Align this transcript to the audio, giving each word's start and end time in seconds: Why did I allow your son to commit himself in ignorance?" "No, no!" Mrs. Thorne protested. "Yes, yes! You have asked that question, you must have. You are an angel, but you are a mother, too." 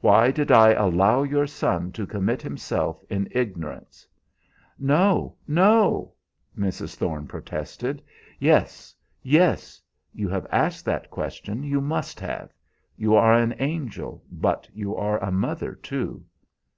Why 0.00 0.30
did 0.30 0.50
I 0.50 0.70
allow 0.72 1.22
your 1.22 1.46
son 1.46 1.92
to 1.92 2.06
commit 2.06 2.40
himself 2.40 3.04
in 3.10 3.28
ignorance?" 3.30 4.08
"No, 4.78 5.36
no!" 5.46 6.14
Mrs. 6.58 6.94
Thorne 6.94 7.26
protested. 7.26 8.02
"Yes, 8.38 8.94
yes! 9.22 9.82
You 10.14 10.30
have 10.30 10.46
asked 10.50 10.86
that 10.86 11.10
question, 11.10 11.62
you 11.62 11.82
must 11.82 12.18
have. 12.20 12.54
You 12.96 13.16
are 13.16 13.34
an 13.34 13.54
angel, 13.58 14.24
but 14.32 14.66
you 14.72 14.96
are 14.96 15.22
a 15.22 15.30
mother, 15.30 15.74
too." 15.74 16.24